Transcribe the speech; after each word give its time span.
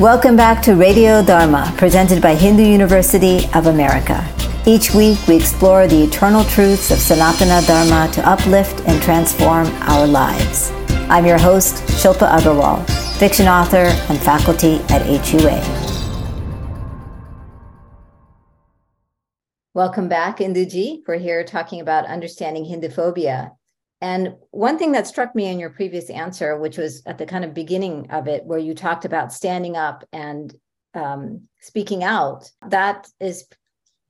Welcome 0.00 0.34
back 0.34 0.60
to 0.64 0.74
Radio 0.74 1.22
Dharma, 1.22 1.72
presented 1.78 2.20
by 2.20 2.34
Hindu 2.34 2.64
University 2.64 3.48
of 3.54 3.68
America. 3.68 4.28
Each 4.66 4.92
week, 4.92 5.24
we 5.28 5.36
explore 5.36 5.86
the 5.86 6.02
eternal 6.02 6.42
truths 6.42 6.90
of 6.90 6.98
Sanatana 6.98 7.64
Dharma 7.64 8.12
to 8.14 8.28
uplift 8.28 8.80
and 8.88 9.00
transform 9.00 9.68
our 9.82 10.04
lives. 10.04 10.72
I'm 11.08 11.24
your 11.24 11.38
host, 11.38 11.76
Shilpa 12.02 12.28
Agarwal, 12.28 12.84
fiction 13.20 13.46
author 13.46 13.86
and 14.08 14.18
faculty 14.18 14.80
at 14.88 15.02
HUA. 15.06 15.62
Welcome 19.74 20.08
back, 20.08 20.38
Induji. 20.38 21.02
We're 21.06 21.18
here 21.18 21.44
talking 21.44 21.80
about 21.80 22.06
understanding 22.06 22.64
Hinduphobia. 22.64 23.52
And 24.04 24.34
one 24.50 24.76
thing 24.76 24.92
that 24.92 25.06
struck 25.06 25.34
me 25.34 25.46
in 25.46 25.58
your 25.58 25.70
previous 25.70 26.10
answer, 26.10 26.58
which 26.58 26.76
was 26.76 27.02
at 27.06 27.16
the 27.16 27.24
kind 27.24 27.42
of 27.42 27.54
beginning 27.54 28.10
of 28.10 28.28
it, 28.28 28.44
where 28.44 28.58
you 28.58 28.74
talked 28.74 29.06
about 29.06 29.32
standing 29.32 29.78
up 29.78 30.04
and 30.12 30.54
um, 30.92 31.48
speaking 31.62 32.04
out, 32.04 32.50
that 32.68 33.08
is 33.18 33.46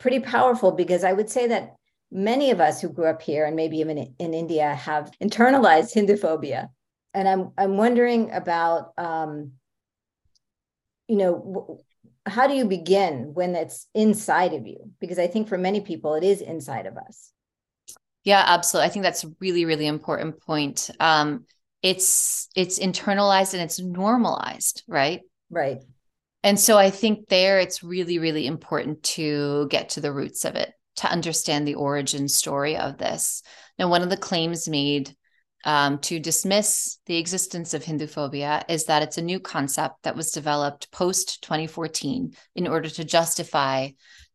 pretty 0.00 0.18
powerful 0.18 0.72
because 0.72 1.04
I 1.04 1.12
would 1.12 1.30
say 1.30 1.46
that 1.46 1.76
many 2.10 2.50
of 2.50 2.60
us 2.60 2.80
who 2.80 2.88
grew 2.88 3.06
up 3.06 3.22
here 3.22 3.46
and 3.46 3.54
maybe 3.54 3.78
even 3.78 4.12
in 4.18 4.34
India 4.34 4.74
have 4.74 5.12
internalized 5.22 5.94
Hinduphobia. 5.94 6.70
And 7.14 7.28
I'm 7.28 7.52
I'm 7.56 7.76
wondering 7.76 8.32
about 8.32 8.94
um, 8.98 9.52
you 11.06 11.18
know 11.18 11.84
how 12.26 12.48
do 12.48 12.54
you 12.54 12.64
begin 12.64 13.32
when 13.32 13.54
it's 13.54 13.86
inside 13.94 14.54
of 14.54 14.66
you? 14.66 14.90
Because 14.98 15.20
I 15.20 15.28
think 15.28 15.46
for 15.46 15.56
many 15.56 15.80
people 15.80 16.16
it 16.16 16.24
is 16.24 16.40
inside 16.40 16.86
of 16.86 16.96
us. 16.96 17.30
Yeah, 18.24 18.42
absolutely. 18.46 18.88
I 18.88 18.90
think 18.90 19.02
that's 19.02 19.24
a 19.24 19.32
really, 19.38 19.66
really 19.66 19.86
important 19.86 20.40
point. 20.40 20.90
Um, 20.98 21.44
it's 21.82 22.48
it's 22.56 22.78
internalized 22.78 23.52
and 23.52 23.62
it's 23.62 23.78
normalized, 23.78 24.82
right? 24.88 25.20
Right. 25.50 25.82
And 26.42 26.58
so 26.58 26.78
I 26.78 26.90
think 26.90 27.28
there 27.28 27.60
it's 27.60 27.82
really, 27.82 28.18
really 28.18 28.46
important 28.46 29.02
to 29.02 29.68
get 29.68 29.90
to 29.90 30.00
the 30.00 30.12
roots 30.12 30.44
of 30.46 30.56
it, 30.56 30.72
to 30.96 31.10
understand 31.10 31.68
the 31.68 31.74
origin 31.74 32.28
story 32.28 32.76
of 32.76 32.96
this. 32.96 33.42
Now, 33.78 33.88
one 33.88 34.02
of 34.02 34.10
the 34.10 34.16
claims 34.16 34.68
made 34.68 35.14
um, 35.64 35.98
to 36.00 36.18
dismiss 36.18 36.98
the 37.06 37.16
existence 37.16 37.72
of 37.74 37.84
Hinduphobia 37.84 38.64
is 38.68 38.86
that 38.86 39.02
it's 39.02 39.18
a 39.18 39.22
new 39.22 39.40
concept 39.40 40.02
that 40.02 40.16
was 40.16 40.30
developed 40.30 40.90
post 40.92 41.42
2014 41.42 42.34
in 42.54 42.66
order 42.66 42.88
to 42.90 43.04
justify 43.04 43.90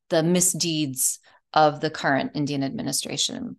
the 0.10 0.24
misdeeds 0.24 1.20
of 1.54 1.80
the 1.82 1.92
current 1.92 2.32
Indian 2.36 2.64
administration 2.64 3.58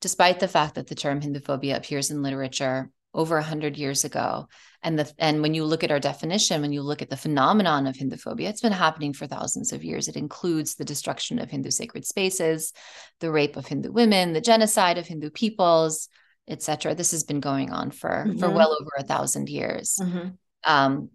despite 0.00 0.40
the 0.40 0.48
fact 0.48 0.76
that 0.76 0.86
the 0.86 0.94
term 0.94 1.20
Hinduphobia 1.20 1.76
appears 1.76 2.10
in 2.10 2.22
literature 2.22 2.90
over 3.14 3.36
100 3.36 3.76
years 3.76 4.04
ago 4.04 4.46
and 4.82 4.98
the 4.98 5.12
and 5.18 5.42
when 5.42 5.54
you 5.54 5.64
look 5.64 5.82
at 5.82 5.90
our 5.90 5.98
definition 5.98 6.60
when 6.60 6.72
you 6.72 6.82
look 6.82 7.00
at 7.02 7.08
the 7.10 7.16
phenomenon 7.16 7.86
of 7.86 7.96
hinduphobia 7.96 8.48
it's 8.48 8.60
been 8.60 8.72
happening 8.72 9.12
for 9.12 9.26
thousands 9.26 9.72
of 9.72 9.82
years 9.82 10.08
it 10.08 10.16
includes 10.16 10.74
the 10.74 10.84
destruction 10.84 11.38
of 11.38 11.50
hindu 11.50 11.70
sacred 11.70 12.06
spaces 12.06 12.72
the 13.20 13.30
rape 13.30 13.56
of 13.56 13.66
hindu 13.66 13.90
women 13.90 14.32
the 14.32 14.40
genocide 14.40 14.98
of 14.98 15.06
hindu 15.06 15.30
peoples 15.30 16.08
etc 16.48 16.94
this 16.94 17.10
has 17.10 17.24
been 17.24 17.40
going 17.40 17.72
on 17.72 17.90
for 17.90 18.24
mm-hmm. 18.26 18.38
for 18.38 18.50
well 18.50 18.76
over 18.78 18.90
a 18.98 19.04
thousand 19.04 19.48
years 19.48 19.98
mm-hmm. 20.00 20.28
um, 20.64 21.10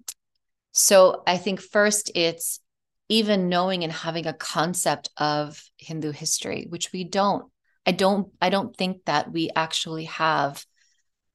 so 0.72 1.22
i 1.28 1.38
think 1.38 1.62
first 1.62 2.12
it's 2.16 2.60
even 3.08 3.50
knowing 3.50 3.84
and 3.84 3.94
having 3.94 4.26
a 4.26 4.34
concept 4.34 5.10
of 5.18 5.62
hindu 5.78 6.12
history 6.12 6.66
which 6.70 6.92
we 6.92 7.04
don't 7.04 7.46
I 7.86 7.92
don't 7.92 8.32
I 8.42 8.50
don't 8.50 8.76
think 8.76 9.06
that 9.06 9.32
we 9.32 9.50
actually 9.56 10.06
have 10.06 10.66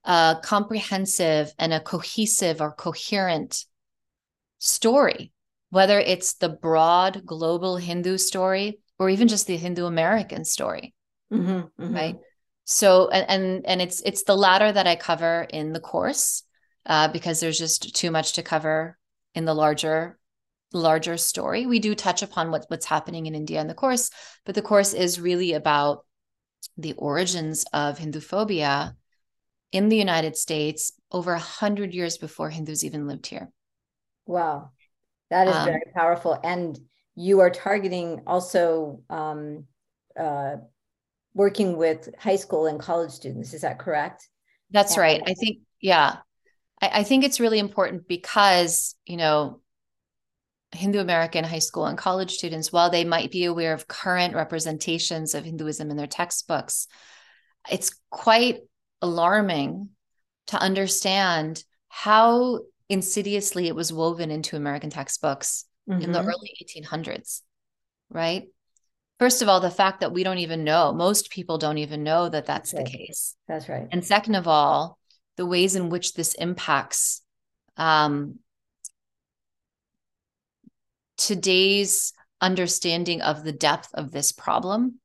a 0.04 0.36
comprehensive 0.42 1.52
and 1.58 1.72
a 1.72 1.80
cohesive 1.80 2.60
or 2.60 2.72
coherent 2.72 3.64
story, 4.58 5.32
whether 5.70 5.98
it's 5.98 6.34
the 6.34 6.48
broad 6.48 7.26
global 7.26 7.76
Hindu 7.76 8.18
story 8.18 8.80
or 8.98 9.10
even 9.10 9.28
just 9.28 9.46
the 9.46 9.56
Hindu 9.56 9.84
American 9.86 10.44
story. 10.44 10.94
Mm-hmm, 11.32 11.82
mm-hmm. 11.82 11.94
Right. 11.94 12.16
So 12.64 13.08
and, 13.08 13.28
and 13.28 13.66
and 13.66 13.82
it's 13.82 14.00
it's 14.00 14.24
the 14.24 14.36
latter 14.36 14.70
that 14.70 14.86
I 14.86 14.96
cover 14.96 15.46
in 15.50 15.72
the 15.72 15.80
course 15.80 16.42
uh, 16.86 17.08
because 17.08 17.40
there's 17.40 17.58
just 17.58 17.94
too 17.94 18.10
much 18.10 18.34
to 18.34 18.42
cover 18.42 18.98
in 19.34 19.44
the 19.44 19.54
larger 19.54 20.18
larger 20.72 21.16
story. 21.16 21.66
We 21.66 21.78
do 21.78 21.94
touch 21.94 22.22
upon 22.22 22.50
what, 22.50 22.66
what's 22.68 22.86
happening 22.86 23.26
in 23.26 23.34
India 23.34 23.60
in 23.60 23.68
the 23.68 23.74
course, 23.74 24.10
but 24.44 24.54
the 24.54 24.62
course 24.62 24.92
is 24.92 25.20
really 25.20 25.54
about 25.54 26.04
the 26.76 26.92
origins 26.94 27.64
of 27.72 27.98
Hinduphobia 27.98 28.94
in 29.72 29.88
the 29.88 29.96
United 29.96 30.36
States 30.36 30.92
over 31.12 31.32
a 31.32 31.38
hundred 31.38 31.94
years 31.94 32.18
before 32.18 32.50
Hindus 32.50 32.84
even 32.84 33.06
lived 33.06 33.26
here. 33.26 33.50
Wow, 34.26 34.70
that 35.30 35.48
is 35.48 35.54
um, 35.54 35.64
very 35.64 35.92
powerful. 35.94 36.38
And 36.42 36.78
you 37.14 37.40
are 37.40 37.50
targeting 37.50 38.22
also 38.26 39.02
um, 39.10 39.64
uh, 40.18 40.56
working 41.34 41.76
with 41.76 42.08
high 42.18 42.36
school 42.36 42.66
and 42.66 42.78
college 42.80 43.10
students. 43.10 43.54
Is 43.54 43.62
that 43.62 43.78
correct? 43.78 44.28
That's 44.70 44.92
and- 44.92 45.00
right. 45.00 45.22
I 45.26 45.34
think, 45.34 45.58
yeah, 45.80 46.16
I, 46.80 47.00
I 47.00 47.02
think 47.04 47.24
it's 47.24 47.40
really 47.40 47.58
important 47.58 48.08
because 48.08 48.94
you 49.06 49.16
know 49.16 49.60
Hindu 50.72 50.98
American 50.98 51.44
high 51.44 51.58
school 51.60 51.86
and 51.86 51.96
college 51.96 52.32
students, 52.32 52.72
while 52.72 52.90
they 52.90 53.04
might 53.04 53.30
be 53.30 53.44
aware 53.44 53.72
of 53.72 53.88
current 53.88 54.34
representations 54.34 55.34
of 55.34 55.44
Hinduism 55.44 55.90
in 55.90 55.96
their 55.96 56.06
textbooks, 56.06 56.86
it's 57.70 57.98
quite 58.10 58.60
alarming 59.00 59.90
to 60.48 60.58
understand 60.58 61.64
how 61.88 62.60
insidiously 62.88 63.66
it 63.66 63.74
was 63.74 63.92
woven 63.92 64.30
into 64.30 64.56
American 64.56 64.90
textbooks 64.90 65.64
mm-hmm. 65.88 66.02
in 66.02 66.12
the 66.12 66.20
mm-hmm. 66.20 66.28
early 66.28 66.52
1800s, 66.62 67.42
right? 68.10 68.44
First 69.18 69.42
of 69.42 69.48
all, 69.48 69.60
the 69.60 69.70
fact 69.70 70.00
that 70.00 70.12
we 70.12 70.22
don't 70.22 70.38
even 70.38 70.64
know, 70.64 70.92
most 70.92 71.30
people 71.30 71.58
don't 71.58 71.78
even 71.78 72.04
know 72.04 72.28
that 72.28 72.46
that's, 72.46 72.72
that's 72.72 72.90
the 72.90 72.96
case. 72.96 73.34
That's 73.48 73.68
right. 73.68 73.88
And 73.90 74.04
second 74.04 74.36
of 74.36 74.46
all, 74.46 74.98
the 75.36 75.46
ways 75.46 75.76
in 75.76 75.88
which 75.88 76.14
this 76.14 76.34
impacts 76.34 77.22
um, 77.76 78.38
today's 81.18 82.14
understanding 82.40 83.20
of 83.20 83.44
the 83.44 83.52
depth 83.52 83.90
of 83.94 84.10
this 84.10 84.32
problem 84.32 85.00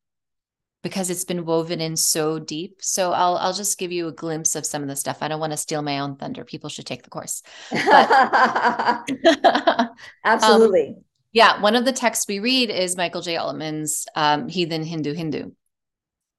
because 0.83 1.09
it's 1.09 1.25
been 1.25 1.45
woven 1.45 1.81
in 1.81 1.95
so 1.95 2.39
deep. 2.39 2.77
So 2.81 3.11
I'll 3.13 3.37
I'll 3.37 3.53
just 3.53 3.77
give 3.77 3.91
you 3.91 4.07
a 4.07 4.13
glimpse 4.13 4.55
of 4.55 4.65
some 4.65 4.81
of 4.81 4.87
the 4.87 4.95
stuff. 4.95 5.17
I 5.21 5.27
don't 5.27 5.39
want 5.39 5.53
to 5.53 5.57
steal 5.57 5.81
my 5.81 5.99
own 5.99 6.17
thunder. 6.17 6.43
People 6.43 6.69
should 6.69 6.85
take 6.85 7.03
the 7.03 7.09
course. 7.09 7.41
But, 7.71 9.09
Absolutely. 10.23 10.89
Um, 10.89 11.03
yeah, 11.31 11.61
one 11.61 11.75
of 11.75 11.85
the 11.85 11.91
texts 11.91 12.25
we 12.27 12.39
read 12.39 12.69
is 12.69 12.95
Michael 12.95 13.21
J. 13.21 13.37
Altman's 13.37 14.05
um, 14.15 14.47
Heathen 14.47 14.85
Hindoo 14.85 15.15
Hindu. 15.15 15.51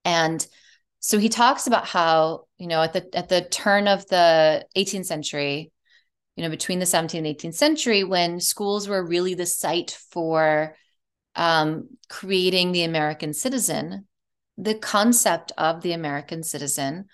And 0.05 0.47
so 1.01 1.19
he 1.19 1.29
talks 1.29 1.67
about 1.67 1.87
how, 1.87 2.45
you 2.59 2.69
know, 2.69 2.81
at 2.83 2.93
the 2.93 3.09
at 3.15 3.29
the 3.29 3.43
turn 3.43 3.89
of 3.89 4.07
the 4.07 4.67
18th 4.77 5.07
century, 5.07 5.73
you 6.37 6.43
know, 6.43 6.51
between 6.51 6.79
the 6.79 6.85
17th 6.85 7.15
and 7.19 7.27
18th 7.27 7.55
century, 7.55 8.05
when 8.05 8.41
schools 8.41 8.89
were 8.89 9.07
really 9.07 9.35
the 9.35 9.47
site 9.47 9.97
for 10.11 10.77
um, 11.37 11.89
creating 12.09 12.73
the 12.73 12.83
American 12.83 13.33
citizen, 13.33 14.07
the 14.57 14.75
concept 14.75 15.53
of 15.59 15.83
the 15.83 15.93
American 15.93 16.43
citizen 16.43 17.07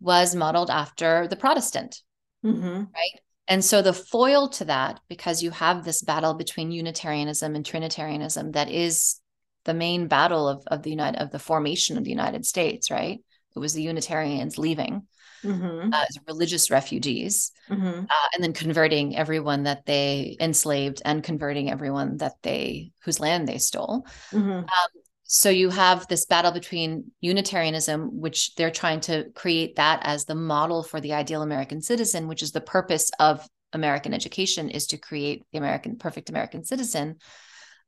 was 0.00 0.34
modeled 0.34 0.70
after 0.70 1.26
the 1.28 1.36
Protestant, 1.36 2.02
mm-hmm. 2.44 2.84
right? 2.94 3.20
And 3.48 3.64
so 3.64 3.82
the 3.82 3.92
foil 3.92 4.48
to 4.50 4.66
that, 4.66 5.00
because 5.08 5.42
you 5.42 5.50
have 5.50 5.84
this 5.84 6.02
battle 6.02 6.34
between 6.34 6.70
Unitarianism 6.70 7.54
and 7.54 7.64
Trinitarianism, 7.64 8.52
that 8.52 8.70
is 8.70 9.20
the 9.64 9.74
main 9.74 10.06
battle 10.06 10.48
of, 10.48 10.62
of 10.66 10.82
the 10.82 10.90
United 10.90 11.20
of 11.20 11.30
the 11.30 11.38
formation 11.38 11.96
of 11.96 12.04
the 12.04 12.10
United 12.10 12.44
States, 12.44 12.90
right? 12.90 13.20
It 13.54 13.58
was 13.58 13.72
the 13.72 13.82
Unitarians 13.82 14.58
leaving 14.58 15.06
mm-hmm. 15.44 15.92
uh, 15.92 16.04
as 16.08 16.18
religious 16.26 16.70
refugees, 16.70 17.52
mm-hmm. 17.68 18.04
uh, 18.04 18.28
and 18.34 18.42
then 18.42 18.52
converting 18.52 19.16
everyone 19.16 19.64
that 19.64 19.86
they 19.86 20.36
enslaved 20.40 21.02
and 21.04 21.22
converting 21.22 21.70
everyone 21.70 22.18
that 22.18 22.34
they 22.42 22.92
whose 23.04 23.20
land 23.20 23.46
they 23.48 23.58
stole. 23.58 24.06
Mm-hmm. 24.30 24.50
Um, 24.50 25.02
so 25.24 25.50
you 25.50 25.68
have 25.68 26.08
this 26.08 26.24
battle 26.24 26.52
between 26.52 27.12
Unitarianism, 27.20 28.18
which 28.18 28.54
they're 28.54 28.70
trying 28.70 29.00
to 29.00 29.26
create 29.34 29.76
that 29.76 30.00
as 30.02 30.24
the 30.24 30.34
model 30.34 30.82
for 30.82 31.00
the 31.00 31.12
ideal 31.12 31.42
American 31.42 31.82
citizen, 31.82 32.28
which 32.28 32.42
is 32.42 32.52
the 32.52 32.62
purpose 32.62 33.10
of 33.18 33.46
American 33.74 34.14
education, 34.14 34.70
is 34.70 34.86
to 34.88 34.96
create 34.96 35.44
the 35.52 35.58
American 35.58 35.96
perfect 35.96 36.30
American 36.30 36.64
citizen. 36.64 37.16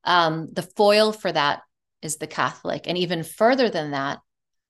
Um, 0.04 0.48
the 0.52 0.62
foil 0.62 1.12
for 1.12 1.32
that 1.32 1.62
is 2.02 2.16
the 2.16 2.26
Catholic, 2.26 2.86
and 2.86 2.98
even 2.98 3.22
further 3.22 3.70
than 3.70 3.92
that 3.92 4.18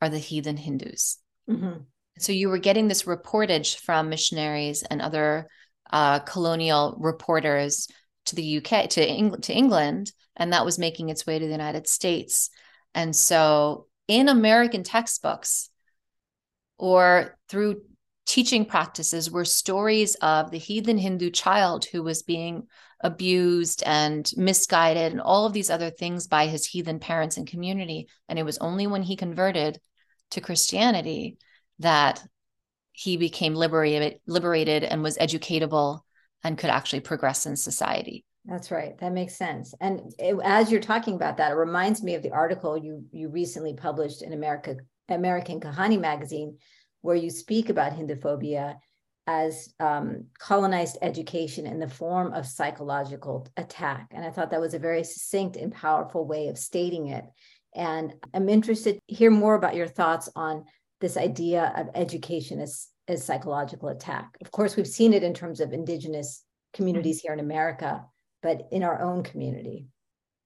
are 0.00 0.08
the 0.08 0.18
heathen 0.18 0.56
Hindus. 0.56 1.18
Mm-hmm. 1.48 1.82
So 2.18 2.32
you 2.32 2.48
were 2.48 2.58
getting 2.58 2.88
this 2.88 3.04
reportage 3.04 3.76
from 3.76 4.10
missionaries 4.10 4.82
and 4.82 5.00
other 5.00 5.48
uh, 5.90 6.20
colonial 6.20 6.96
reporters 6.98 7.88
to 8.26 8.36
the 8.36 8.58
UK, 8.58 8.88
to 8.90 9.08
England, 9.08 9.44
to 9.44 9.54
England, 9.54 10.12
and 10.36 10.52
that 10.52 10.64
was 10.64 10.78
making 10.78 11.08
its 11.08 11.26
way 11.26 11.38
to 11.38 11.44
the 11.44 11.50
United 11.50 11.86
States. 11.86 12.50
And 12.94 13.14
so 13.14 13.86
in 14.08 14.28
American 14.28 14.82
textbooks 14.82 15.70
or 16.78 17.36
through 17.48 17.82
teaching 18.26 18.64
practices 18.64 19.30
were 19.30 19.44
stories 19.44 20.14
of 20.16 20.50
the 20.50 20.58
heathen 20.58 20.98
Hindu 20.98 21.30
child 21.30 21.84
who 21.86 22.02
was 22.02 22.22
being 22.22 22.68
abused 23.00 23.82
and 23.84 24.30
misguided 24.36 25.12
and 25.12 25.20
all 25.20 25.46
of 25.46 25.52
these 25.52 25.70
other 25.70 25.90
things 25.90 26.26
by 26.26 26.46
his 26.46 26.66
heathen 26.66 27.00
parents 27.00 27.36
and 27.36 27.46
community. 27.46 28.08
And 28.28 28.38
it 28.38 28.44
was 28.44 28.58
only 28.58 28.86
when 28.86 29.02
he 29.02 29.16
converted 29.16 29.80
to 30.30 30.40
Christianity 30.40 31.38
that 31.78 32.22
he 32.92 33.16
became 33.16 33.54
liberated, 33.54 34.20
liberated 34.26 34.84
and 34.84 35.02
was 35.02 35.18
educatable 35.18 36.00
and 36.44 36.58
could 36.58 36.70
actually 36.70 37.00
progress 37.00 37.46
in 37.46 37.56
society. 37.56 38.24
That's 38.44 38.70
right. 38.70 38.98
That 38.98 39.12
makes 39.12 39.36
sense. 39.36 39.74
And 39.80 40.12
it, 40.18 40.36
as 40.42 40.70
you're 40.70 40.80
talking 40.80 41.14
about 41.14 41.36
that, 41.36 41.52
it 41.52 41.56
reminds 41.56 42.02
me 42.02 42.14
of 42.14 42.22
the 42.22 42.32
article 42.32 42.76
you 42.76 43.04
you 43.12 43.28
recently 43.28 43.74
published 43.74 44.22
in 44.22 44.32
America 44.32 44.76
American 45.08 45.60
Kahani 45.60 46.00
magazine, 46.00 46.56
where 47.02 47.16
you 47.16 47.30
speak 47.30 47.68
about 47.68 47.92
Hinduphobia 47.92 48.76
as 49.26 49.72
um, 49.78 50.24
colonized 50.38 50.98
education 51.02 51.66
in 51.66 51.78
the 51.78 51.88
form 51.88 52.32
of 52.32 52.46
psychological 52.46 53.46
attack. 53.56 54.08
And 54.10 54.24
I 54.24 54.30
thought 54.30 54.50
that 54.50 54.60
was 54.60 54.74
a 54.74 54.78
very 54.78 55.04
succinct 55.04 55.56
and 55.56 55.72
powerful 55.72 56.26
way 56.26 56.48
of 56.48 56.58
stating 56.58 57.08
it. 57.08 57.24
And 57.74 58.14
I'm 58.34 58.48
interested 58.48 58.98
to 59.08 59.14
hear 59.14 59.30
more 59.30 59.54
about 59.54 59.74
your 59.74 59.86
thoughts 59.86 60.28
on 60.34 60.64
this 61.00 61.16
idea 61.16 61.72
of 61.76 61.88
education 61.94 62.60
as, 62.60 62.88
as 63.08 63.24
psychological 63.24 63.88
attack. 63.88 64.36
Of 64.40 64.50
course, 64.50 64.76
we've 64.76 64.86
seen 64.86 65.14
it 65.14 65.22
in 65.22 65.34
terms 65.34 65.60
of 65.60 65.72
indigenous 65.72 66.44
communities 66.74 67.20
here 67.20 67.32
in 67.32 67.40
America, 67.40 68.04
but 68.42 68.68
in 68.70 68.82
our 68.82 69.00
own 69.00 69.22
community. 69.22 69.86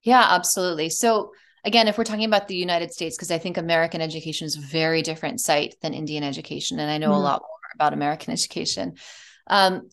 Yeah, 0.03 0.27
absolutely. 0.31 0.91
So 0.91 1.33
again, 1.65 1.89
if 1.89 1.99
we're 1.99 2.05
talking 2.05 2.27
about 2.27 2.47
the 2.47 2.57
United 2.57 2.93
States, 2.93 3.17
because 3.17 3.31
I 3.31 3.39
think 3.39 3.57
American 3.57 4.01
education 4.01 4.47
is 4.47 4.57
a 4.57 4.61
very 4.61 5.03
different 5.03 5.41
site 5.41 5.75
than 5.83 5.95
Indian 5.95 6.23
education, 6.23 6.79
and 6.79 6.91
I 6.91 6.99
know 6.99 7.11
mm. 7.11 7.17
a 7.17 7.19
lot 7.19 7.43
more 7.43 7.71
about 7.75 7.93
American 7.93 8.33
education. 8.39 8.95
Um, 9.47 9.89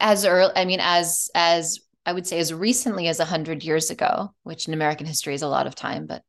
as 0.00 0.24
early, 0.24 0.52
I 0.56 0.64
mean, 0.64 0.80
as 0.82 1.30
as 1.34 1.78
I 2.06 2.12
would 2.14 2.26
say, 2.26 2.38
as 2.38 2.52
recently 2.52 3.08
as 3.08 3.20
hundred 3.20 3.62
years 3.62 3.90
ago, 3.90 4.34
which 4.42 4.66
in 4.66 4.74
American 4.74 5.06
history 5.06 5.34
is 5.34 5.42
a 5.42 5.48
lot 5.48 5.66
of 5.66 5.74
time, 5.74 6.06
but 6.06 6.22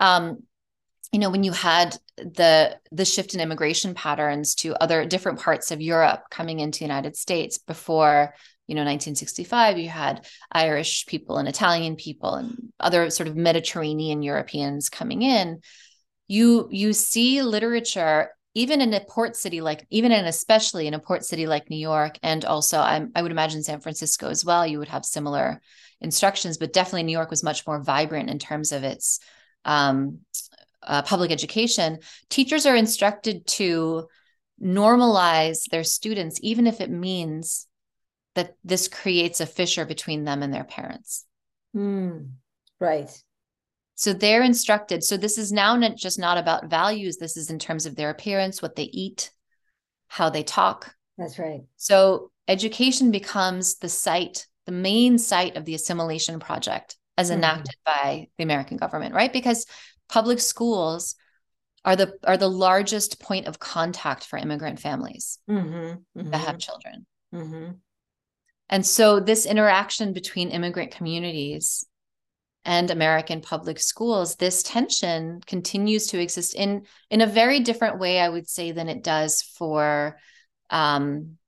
um, 0.00 0.42
you 1.12 1.18
know, 1.18 1.30
when 1.30 1.44
you 1.44 1.52
had 1.52 1.96
the 2.16 2.78
the 2.90 3.04
shift 3.04 3.34
in 3.34 3.40
immigration 3.40 3.94
patterns 3.94 4.54
to 4.56 4.74
other 4.82 5.04
different 5.04 5.40
parts 5.40 5.70
of 5.70 5.80
Europe 5.80 6.24
coming 6.30 6.60
into 6.60 6.78
the 6.80 6.84
United 6.84 7.16
States 7.16 7.58
before 7.58 8.34
you 8.66 8.76
know 8.76 8.82
1965 8.82 9.78
you 9.78 9.88
had 9.88 10.24
irish 10.52 11.04
people 11.06 11.38
and 11.38 11.48
italian 11.48 11.96
people 11.96 12.34
and 12.34 12.72
other 12.78 13.10
sort 13.10 13.28
of 13.28 13.36
mediterranean 13.36 14.22
europeans 14.22 14.88
coming 14.88 15.22
in 15.22 15.60
you 16.28 16.68
you 16.70 16.92
see 16.92 17.42
literature 17.42 18.30
even 18.54 18.80
in 18.80 18.94
a 18.94 19.00
port 19.00 19.36
city 19.36 19.60
like 19.60 19.86
even 19.90 20.12
and 20.12 20.26
especially 20.26 20.86
in 20.86 20.94
a 20.94 20.98
port 20.98 21.24
city 21.24 21.46
like 21.46 21.68
new 21.68 21.76
york 21.76 22.18
and 22.22 22.44
also 22.44 22.78
I'm, 22.78 23.10
i 23.14 23.22
would 23.22 23.32
imagine 23.32 23.62
san 23.62 23.80
francisco 23.80 24.28
as 24.28 24.44
well 24.44 24.66
you 24.66 24.78
would 24.78 24.88
have 24.88 25.04
similar 25.04 25.60
instructions 26.00 26.56
but 26.56 26.72
definitely 26.72 27.02
new 27.02 27.12
york 27.12 27.30
was 27.30 27.42
much 27.42 27.66
more 27.66 27.82
vibrant 27.82 28.30
in 28.30 28.38
terms 28.38 28.72
of 28.72 28.84
its 28.84 29.20
um, 29.64 30.18
uh, 30.82 31.02
public 31.02 31.30
education 31.30 31.98
teachers 32.28 32.66
are 32.66 32.76
instructed 32.76 33.46
to 33.46 34.08
normalize 34.62 35.64
their 35.70 35.84
students 35.84 36.38
even 36.42 36.66
if 36.66 36.80
it 36.80 36.90
means 36.90 37.66
that 38.34 38.54
this 38.64 38.88
creates 38.88 39.40
a 39.40 39.46
fissure 39.46 39.84
between 39.84 40.24
them 40.24 40.42
and 40.42 40.52
their 40.52 40.64
parents. 40.64 41.26
Mm, 41.76 42.30
right. 42.80 43.10
So 43.94 44.12
they're 44.12 44.42
instructed. 44.42 45.04
So 45.04 45.16
this 45.16 45.38
is 45.38 45.52
now 45.52 45.76
not 45.76 45.96
just 45.96 46.18
not 46.18 46.38
about 46.38 46.70
values. 46.70 47.18
This 47.18 47.36
is 47.36 47.50
in 47.50 47.58
terms 47.58 47.86
of 47.86 47.94
their 47.94 48.10
appearance, 48.10 48.62
what 48.62 48.74
they 48.74 48.84
eat, 48.84 49.30
how 50.08 50.30
they 50.30 50.42
talk. 50.42 50.94
That's 51.18 51.38
right. 51.38 51.62
So 51.76 52.30
education 52.48 53.10
becomes 53.10 53.76
the 53.76 53.88
site, 53.88 54.46
the 54.66 54.72
main 54.72 55.18
site 55.18 55.56
of 55.56 55.64
the 55.64 55.74
assimilation 55.74 56.40
project 56.40 56.96
as 57.22 57.30
mm-hmm. 57.30 57.38
enacted 57.38 57.76
mm-hmm. 57.86 58.02
by 58.02 58.28
the 58.36 58.44
American 58.44 58.76
government, 58.76 59.14
right? 59.14 59.32
Because 59.32 59.66
public 60.08 60.40
schools 60.40 61.14
are 61.84 61.96
the 61.96 62.12
are 62.24 62.36
the 62.36 62.48
largest 62.48 63.20
point 63.20 63.46
of 63.46 63.58
contact 63.58 64.24
for 64.24 64.38
immigrant 64.38 64.78
families 64.78 65.38
mm-hmm. 65.48 66.18
Mm-hmm. 66.18 66.30
that 66.30 66.38
have 66.38 66.58
children. 66.58 67.06
Mm-hmm. 67.34 67.70
And 68.68 68.86
so 68.86 69.20
this 69.20 69.46
interaction 69.46 70.12
between 70.12 70.50
immigrant 70.50 70.92
communities 70.92 71.84
and 72.64 72.90
American 72.90 73.40
public 73.40 73.80
schools, 73.80 74.36
this 74.36 74.62
tension 74.62 75.40
continues 75.46 76.08
to 76.08 76.20
exist 76.20 76.54
in 76.54 76.86
in 77.10 77.20
a 77.20 77.26
very 77.26 77.60
different 77.60 77.98
way, 77.98 78.20
I 78.20 78.28
would 78.28 78.48
say, 78.48 78.72
than 78.72 78.88
it 78.88 79.02
does 79.02 79.42
for. 79.42 80.18
Um, 80.70 81.38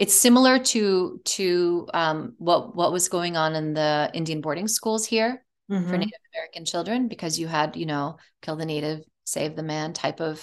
it's 0.00 0.14
similar 0.14 0.58
to 0.58 1.20
to 1.24 1.86
um, 1.92 2.34
what 2.38 2.74
what 2.74 2.90
was 2.90 3.10
going 3.10 3.36
on 3.36 3.54
in 3.54 3.74
the 3.74 4.10
Indian 4.14 4.40
boarding 4.40 4.66
schools 4.66 5.04
here 5.04 5.44
mm-hmm. 5.70 5.88
for 5.88 5.98
Native 5.98 6.20
American 6.34 6.64
children, 6.64 7.06
because 7.06 7.38
you 7.38 7.46
had 7.46 7.76
you 7.76 7.84
know 7.84 8.16
kill 8.40 8.56
the 8.56 8.64
native, 8.64 9.00
save 9.24 9.54
the 9.54 9.62
man 9.62 9.92
type 9.92 10.20
of 10.20 10.42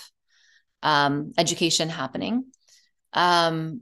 um, 0.83 1.33
education 1.39 1.89
happening. 1.89 2.45
Um, 3.13 3.81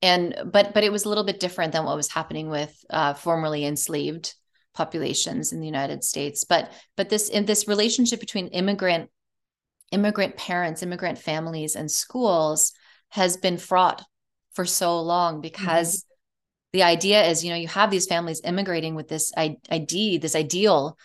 and 0.00 0.34
but 0.46 0.72
but 0.72 0.84
it 0.84 0.90
was 0.90 1.04
a 1.04 1.10
little 1.10 1.24
bit 1.24 1.38
different 1.38 1.74
than 1.74 1.84
what 1.84 1.96
was 1.96 2.10
happening 2.10 2.48
with 2.48 2.74
uh, 2.88 3.12
formerly 3.12 3.66
enslaved 3.66 4.34
populations 4.72 5.52
in 5.52 5.60
the 5.60 5.66
United 5.66 6.02
States. 6.02 6.44
But 6.44 6.72
but 6.96 7.10
this 7.10 7.28
in 7.28 7.44
this 7.44 7.68
relationship 7.68 8.20
between 8.20 8.46
immigrant 8.48 9.10
immigrant 9.92 10.38
parents, 10.38 10.82
immigrant 10.82 11.18
families, 11.18 11.76
and 11.76 11.90
schools 11.90 12.72
has 13.10 13.36
been 13.36 13.58
fraught 13.58 14.02
for 14.52 14.64
so 14.64 15.00
long 15.00 15.40
because 15.40 15.98
mm-hmm. 15.98 16.78
the 16.78 16.82
idea 16.82 17.24
is 17.24 17.44
you 17.44 17.50
know 17.50 17.56
you 17.56 17.68
have 17.68 17.90
these 17.90 18.06
families 18.06 18.40
immigrating 18.44 18.94
with 18.94 19.08
this 19.08 19.32
ID, 19.36 20.18
this 20.18 20.36
ideal 20.36 20.96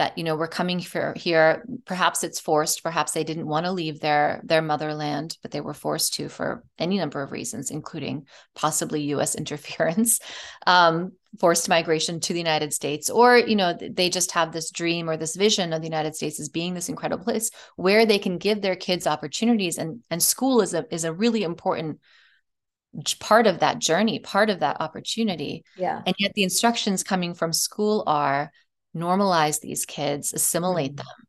that 0.00 0.16
you 0.16 0.24
know 0.24 0.34
we're 0.34 0.48
coming 0.48 0.80
for 0.80 1.12
here. 1.14 1.64
Perhaps 1.84 2.24
it's 2.24 2.40
forced. 2.40 2.82
Perhaps 2.82 3.12
they 3.12 3.22
didn't 3.22 3.46
want 3.46 3.66
to 3.66 3.72
leave 3.72 4.00
their 4.00 4.40
their 4.42 4.62
motherland 4.62 5.36
but 5.42 5.50
they 5.50 5.60
were 5.60 5.74
forced 5.74 6.14
to 6.14 6.28
for 6.28 6.64
any 6.78 6.96
number 6.98 7.22
of 7.22 7.32
reasons 7.32 7.70
including 7.70 8.26
possibly 8.54 9.02
us 9.14 9.34
interference 9.42 10.20
um, 10.66 11.12
forced 11.38 11.68
migration 11.68 12.20
to 12.20 12.32
the 12.32 12.38
united 12.38 12.72
states 12.72 13.08
or 13.10 13.38
you 13.38 13.56
know 13.56 13.74
they 13.74 14.10
just 14.10 14.32
have 14.32 14.52
this 14.52 14.70
dream 14.70 15.08
or 15.08 15.16
this 15.16 15.36
vision 15.36 15.72
of 15.72 15.80
the 15.80 15.86
united 15.86 16.14
states 16.14 16.40
as 16.40 16.48
being 16.48 16.74
this 16.74 16.88
incredible 16.88 17.24
place 17.24 17.50
where 17.76 18.04
they 18.04 18.18
can 18.18 18.38
give 18.38 18.60
their 18.60 18.76
kids 18.76 19.06
opportunities 19.06 19.78
and 19.78 20.02
and 20.10 20.22
school 20.22 20.60
is 20.60 20.74
a 20.74 20.84
is 20.92 21.04
a 21.04 21.12
really 21.12 21.42
important 21.42 21.98
part 23.20 23.46
of 23.46 23.60
that 23.60 23.78
journey 23.78 24.18
part 24.18 24.50
of 24.50 24.58
that 24.58 24.80
opportunity. 24.80 25.62
Yeah. 25.76 26.02
And 26.04 26.16
yet 26.18 26.32
the 26.34 26.42
instructions 26.42 27.04
coming 27.04 27.34
from 27.34 27.52
school 27.52 28.02
are 28.08 28.50
normalize 28.94 29.60
these 29.60 29.86
kids, 29.86 30.32
assimilate 30.32 30.92
mm-hmm. 30.92 31.06
them, 31.06 31.26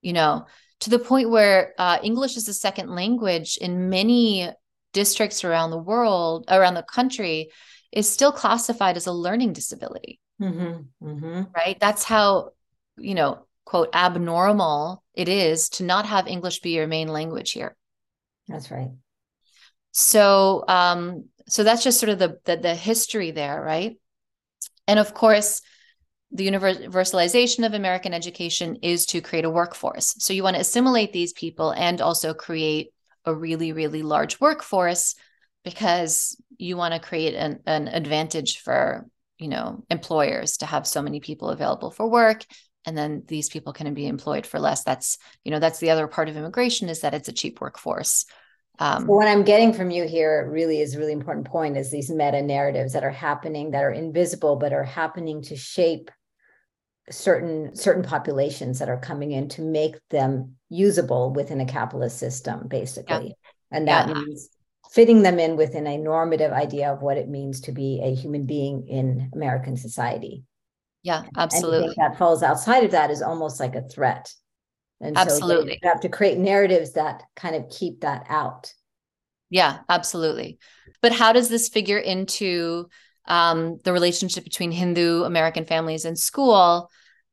you 0.00 0.12
know, 0.12 0.46
to 0.80 0.90
the 0.90 0.98
point 0.98 1.30
where 1.30 1.74
uh, 1.78 1.98
English 2.02 2.36
is 2.36 2.48
a 2.48 2.54
second 2.54 2.90
language 2.90 3.56
in 3.56 3.88
many 3.88 4.50
districts 4.92 5.44
around 5.44 5.70
the 5.70 5.78
world, 5.78 6.44
around 6.48 6.74
the 6.74 6.82
country, 6.82 7.50
is 7.92 8.08
still 8.08 8.32
classified 8.32 8.96
as 8.96 9.06
a 9.06 9.12
learning 9.12 9.52
disability. 9.52 10.18
Mm-hmm. 10.40 11.06
Mm-hmm. 11.06 11.42
Right. 11.54 11.78
That's 11.78 12.02
how, 12.02 12.50
you 12.96 13.14
know, 13.14 13.46
quote, 13.64 13.90
abnormal 13.94 15.04
it 15.14 15.28
is 15.28 15.68
to 15.70 15.84
not 15.84 16.06
have 16.06 16.26
English 16.26 16.60
be 16.60 16.70
your 16.70 16.86
main 16.86 17.08
language 17.08 17.52
here. 17.52 17.76
That's 18.48 18.70
right. 18.70 18.90
So, 19.92 20.64
um, 20.66 21.26
so 21.48 21.64
that's 21.64 21.84
just 21.84 22.00
sort 22.00 22.10
of 22.10 22.18
the, 22.18 22.38
the, 22.44 22.56
the 22.56 22.74
history 22.74 23.30
there, 23.30 23.62
right? 23.62 23.98
And 24.88 24.98
of 24.98 25.14
course, 25.14 25.62
the 26.32 26.48
universalization 26.48 27.66
of 27.66 27.74
American 27.74 28.14
education 28.14 28.76
is 28.82 29.06
to 29.06 29.20
create 29.20 29.44
a 29.44 29.50
workforce. 29.50 30.14
So 30.18 30.32
you 30.32 30.42
want 30.42 30.56
to 30.56 30.62
assimilate 30.62 31.12
these 31.12 31.32
people 31.32 31.72
and 31.72 32.00
also 32.00 32.32
create 32.32 32.92
a 33.24 33.34
really, 33.34 33.72
really 33.72 34.02
large 34.02 34.40
workforce 34.40 35.14
because 35.64 36.36
you 36.56 36.76
want 36.76 36.94
to 36.94 37.00
create 37.00 37.34
an, 37.34 37.60
an 37.66 37.88
advantage 37.88 38.60
for 38.60 39.06
you 39.38 39.48
know 39.48 39.84
employers 39.90 40.58
to 40.58 40.66
have 40.66 40.86
so 40.86 41.02
many 41.02 41.20
people 41.20 41.48
available 41.50 41.90
for 41.90 42.08
work 42.08 42.44
and 42.86 42.96
then 42.96 43.22
these 43.26 43.48
people 43.48 43.72
can 43.72 43.92
be 43.92 44.06
employed 44.06 44.46
for 44.46 44.60
less 44.60 44.84
that's 44.84 45.18
you 45.42 45.50
know 45.50 45.58
that's 45.58 45.80
the 45.80 45.90
other 45.90 46.06
part 46.06 46.28
of 46.28 46.36
immigration 46.36 46.88
is 46.88 47.00
that 47.00 47.14
it's 47.14 47.28
a 47.28 47.32
cheap 47.32 47.60
workforce 47.60 48.24
um, 48.78 49.06
what 49.06 49.28
I'm 49.28 49.42
getting 49.42 49.72
from 49.74 49.90
you 49.90 50.06
here 50.08 50.48
really 50.50 50.80
is 50.80 50.94
a 50.94 50.98
really 50.98 51.12
important 51.12 51.46
point 51.46 51.76
is 51.76 51.90
these 51.90 52.10
meta 52.10 52.40
narratives 52.40 52.94
that 52.94 53.04
are 53.04 53.10
happening 53.10 53.72
that 53.72 53.84
are 53.84 53.90
invisible 53.90 54.56
but 54.56 54.72
are 54.72 54.84
happening 54.84 55.42
to 55.42 55.56
shape 55.56 56.10
certain 57.10 57.74
certain 57.74 58.02
populations 58.02 58.78
that 58.78 58.88
are 58.88 58.98
coming 58.98 59.32
in 59.32 59.48
to 59.48 59.62
make 59.62 59.96
them 60.10 60.54
usable 60.68 61.32
within 61.32 61.60
a 61.60 61.66
capitalist 61.66 62.18
system 62.18 62.68
basically 62.68 63.26
yeah. 63.26 63.76
and 63.76 63.88
that 63.88 64.08
yeah. 64.08 64.14
means 64.14 64.48
fitting 64.92 65.22
them 65.22 65.38
in 65.38 65.56
within 65.56 65.86
a 65.86 65.98
normative 65.98 66.52
idea 66.52 66.92
of 66.92 67.02
what 67.02 67.16
it 67.16 67.28
means 67.28 67.62
to 67.62 67.72
be 67.72 68.00
a 68.02 68.14
human 68.14 68.46
being 68.46 68.86
in 68.86 69.30
american 69.34 69.76
society 69.76 70.44
yeah 71.02 71.24
absolutely 71.36 71.94
that 71.96 72.16
falls 72.16 72.42
outside 72.42 72.84
of 72.84 72.92
that 72.92 73.10
is 73.10 73.20
almost 73.20 73.58
like 73.58 73.74
a 73.74 73.88
threat 73.88 74.32
And 75.02 75.18
absolutely. 75.18 75.72
So 75.72 75.78
you 75.82 75.88
have 75.88 76.00
to 76.02 76.08
create 76.08 76.38
narratives 76.38 76.92
that 76.92 77.24
kind 77.34 77.56
of 77.56 77.68
keep 77.68 78.02
that 78.02 78.24
out. 78.28 78.72
Yeah, 79.50 79.78
absolutely. 79.88 80.58
But 81.02 81.12
how 81.12 81.32
does 81.32 81.48
this 81.48 81.68
figure 81.68 81.98
into 81.98 82.88
um, 83.26 83.78
the 83.84 83.92
relationship 83.92 84.44
between 84.44 84.72
Hindu 84.72 85.24
American 85.24 85.64
families 85.64 86.04
and 86.04 86.18
school? 86.18 86.90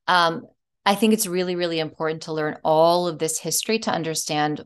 Um, 0.08 0.43
I 0.86 0.96
think 0.96 1.13
it's 1.13 1.27
really, 1.27 1.55
really 1.55 1.79
important 1.79 2.24
to 2.24 2.34
learn 2.34 2.58
all 2.63 3.08
of 3.08 3.19
this 3.19 3.38
history 3.38 3.79
to 3.79 3.91
understand, 3.91 4.63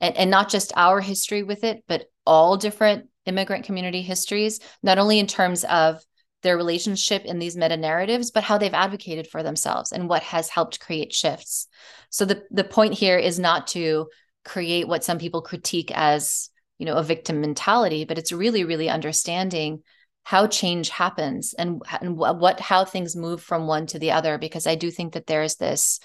and, 0.00 0.16
and 0.16 0.30
not 0.30 0.48
just 0.48 0.72
our 0.76 1.00
history 1.00 1.42
with 1.42 1.64
it, 1.64 1.82
but 1.88 2.06
all 2.24 2.56
different 2.56 3.08
immigrant 3.24 3.64
community 3.64 4.02
histories, 4.02 4.60
not 4.82 4.98
only 4.98 5.18
in 5.18 5.26
terms 5.26 5.64
of 5.64 6.00
their 6.42 6.56
relationship 6.56 7.24
in 7.24 7.38
these 7.38 7.56
meta 7.56 7.76
narratives, 7.76 8.30
but 8.30 8.44
how 8.44 8.58
they've 8.58 8.72
advocated 8.72 9.26
for 9.26 9.42
themselves 9.42 9.90
and 9.90 10.08
what 10.08 10.22
has 10.22 10.48
helped 10.48 10.78
create 10.78 11.12
shifts. 11.12 11.66
So 12.10 12.24
the 12.24 12.44
the 12.50 12.64
point 12.64 12.94
here 12.94 13.18
is 13.18 13.38
not 13.38 13.66
to 13.68 14.06
create 14.44 14.86
what 14.86 15.02
some 15.02 15.18
people 15.18 15.42
critique 15.42 15.90
as 15.92 16.50
you 16.78 16.86
know 16.86 16.94
a 16.94 17.02
victim 17.02 17.40
mentality, 17.40 18.04
but 18.04 18.18
it's 18.18 18.30
really 18.30 18.62
really 18.64 18.88
understanding 18.88 19.82
how 20.26 20.44
change 20.48 20.88
happens 20.88 21.54
and 21.54 21.80
and 22.00 22.16
what 22.16 22.58
how 22.58 22.84
things 22.84 23.14
move 23.14 23.40
from 23.40 23.68
one 23.68 23.86
to 23.86 23.96
the 23.96 24.10
other. 24.10 24.38
Because 24.38 24.66
I 24.66 24.74
do 24.74 24.90
think 24.90 25.12
that 25.12 25.28
there's 25.28 25.54
this 25.54 26.00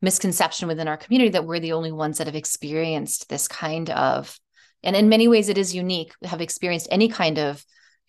misconception 0.00 0.66
within 0.66 0.88
our 0.88 0.96
community 0.96 1.32
that 1.32 1.44
we're 1.44 1.60
the 1.60 1.74
only 1.74 1.92
ones 1.92 2.16
that 2.16 2.26
have 2.26 2.34
experienced 2.34 3.28
this 3.28 3.46
kind 3.48 3.90
of 3.90 4.40
and 4.82 4.96
in 4.96 5.10
many 5.10 5.28
ways 5.28 5.50
it 5.50 5.58
is 5.58 5.74
unique 5.74 6.14
have 6.24 6.40
experienced 6.40 6.88
any 6.90 7.08
kind 7.08 7.38
of 7.38 7.64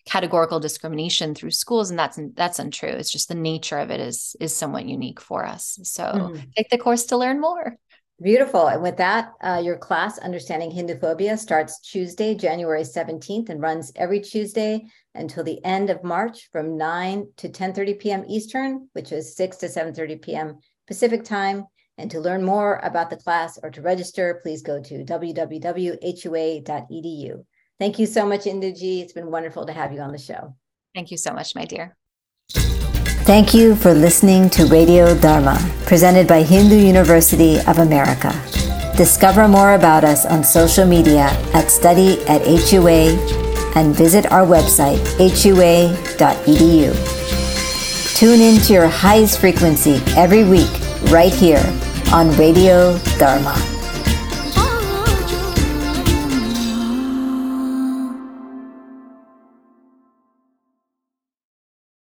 categorical 0.06 0.58
discrimination 0.58 1.34
through 1.34 1.50
schools 1.50 1.90
and 1.90 1.98
that's 1.98 2.18
that's 2.34 2.58
untrue 2.58 2.88
it's 2.88 3.10
just 3.10 3.28
the 3.28 3.34
nature 3.34 3.78
of 3.78 3.90
it 3.90 4.00
is 4.00 4.36
is 4.40 4.54
somewhat 4.54 4.86
unique 4.86 5.20
for 5.20 5.44
us 5.44 5.78
so 5.82 6.04
mm-hmm. 6.04 6.36
take 6.56 6.68
the 6.70 6.78
course 6.78 7.06
to 7.06 7.16
learn 7.16 7.40
more 7.40 7.76
beautiful 8.20 8.66
and 8.66 8.82
with 8.82 8.96
that 8.96 9.32
uh, 9.42 9.60
your 9.62 9.76
class 9.76 10.18
understanding 10.18 10.70
hinduphobia 10.70 11.38
starts 11.38 11.78
tuesday 11.80 12.34
january 12.34 12.82
17th 12.82 13.48
and 13.48 13.60
runs 13.60 13.92
every 13.96 14.20
tuesday 14.20 14.84
until 15.14 15.44
the 15.44 15.64
end 15.64 15.88
of 15.90 16.02
march 16.02 16.48
from 16.50 16.76
9 16.76 17.26
to 17.36 17.48
10 17.48 17.74
30 17.74 17.94
p.m 17.94 18.24
eastern 18.28 18.88
which 18.92 19.12
is 19.12 19.36
6 19.36 19.56
to 19.58 19.68
7 19.68 19.94
30 19.94 20.16
p.m 20.16 20.58
pacific 20.86 21.24
time 21.24 21.64
and 21.96 22.10
to 22.10 22.20
learn 22.20 22.44
more 22.44 22.80
about 22.82 23.10
the 23.10 23.16
class 23.16 23.58
or 23.62 23.70
to 23.70 23.82
register 23.82 24.40
please 24.42 24.62
go 24.62 24.80
to 24.82 25.04
www.hua.edu 25.04 26.04
Thank 27.78 27.98
you 27.98 28.06
so 28.06 28.26
much, 28.26 28.40
Induji. 28.40 29.02
It's 29.02 29.12
been 29.12 29.30
wonderful 29.30 29.66
to 29.66 29.72
have 29.72 29.92
you 29.92 30.00
on 30.00 30.12
the 30.12 30.18
show. 30.18 30.56
Thank 30.94 31.10
you 31.10 31.16
so 31.16 31.32
much, 31.32 31.54
my 31.54 31.64
dear. 31.64 31.96
Thank 33.28 33.52
you 33.52 33.76
for 33.76 33.92
listening 33.92 34.48
to 34.56 34.64
Radio 34.64 35.14
Dharma, 35.14 35.58
presented 35.84 36.26
by 36.26 36.42
Hindu 36.42 36.76
University 36.76 37.60
of 37.66 37.76
America. 37.76 38.32
Discover 38.96 39.48
more 39.48 39.74
about 39.74 40.02
us 40.02 40.24
on 40.24 40.42
social 40.42 40.86
media 40.86 41.26
at 41.52 41.70
study 41.70 42.22
at 42.22 42.40
HUA 42.40 43.18
and 43.76 43.94
visit 43.94 44.32
our 44.32 44.46
website, 44.46 44.96
hua.edu. 45.18 46.94
Tune 48.16 48.40
in 48.40 48.62
to 48.62 48.72
your 48.72 48.88
highest 48.88 49.40
frequency 49.40 50.00
every 50.16 50.44
week 50.44 50.72
right 51.12 51.34
here 51.34 51.62
on 52.10 52.30
Radio 52.38 52.96
Dharma. 53.18 53.77